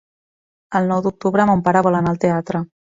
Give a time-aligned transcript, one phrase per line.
[0.79, 2.69] El nou d'octubre mon pare vol anar al teatre.